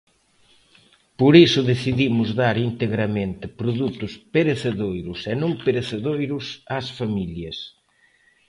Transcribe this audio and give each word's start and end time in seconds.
Por 1.19 1.33
iso 1.45 1.61
decidimos 1.71 2.27
dar 2.41 2.55
integramente 2.69 3.45
produtos 3.61 4.11
perecedoiros 4.35 5.19
e 5.31 5.33
non 5.41 5.51
perecedoiros 5.65 6.45
ás 6.77 6.87
familias. 6.99 7.57